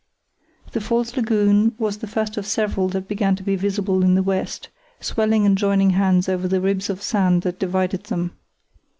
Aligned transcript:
The 0.71 0.81
false 0.81 1.15
lagoon 1.15 1.75
was 1.77 1.99
the 1.99 2.07
first 2.07 2.35
of 2.35 2.47
several 2.47 2.87
that 2.89 3.07
began 3.07 3.35
to 3.35 3.43
be 3.43 3.55
visible 3.55 4.03
in 4.03 4.15
the 4.15 4.23
west, 4.23 4.69
swelling 4.99 5.45
and 5.45 5.55
joining 5.55 5.91
hands 5.91 6.27
over 6.27 6.47
the 6.47 6.59
ribs 6.59 6.89
of 6.89 7.03
sand 7.03 7.43
that 7.43 7.59
divided 7.59 8.05
them. 8.05 8.35